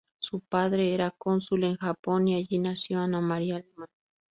Su 0.17 0.39
padre 0.39 0.95
era 0.95 1.11
cónsul 1.15 1.63
en 1.63 1.75
Japón 1.77 2.27
y 2.27 2.33
allí 2.35 2.57
nació 2.57 2.97
Ana 3.01 3.21
María 3.21 3.57
Alemán. 3.57 3.89